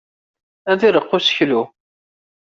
Ad 0.71 0.81
ireqq 0.87 1.11
useklu. 1.17 1.61